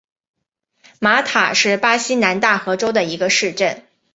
[0.99, 3.85] 马塔是巴西南大河州的一个市镇。